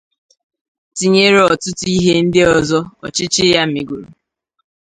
[0.95, 4.07] tinyere ọtụtụ ihe ndị ọzọ ọchịchị ya megoro.